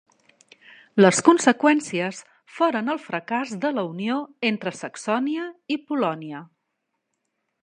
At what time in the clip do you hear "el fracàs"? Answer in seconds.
2.95-3.53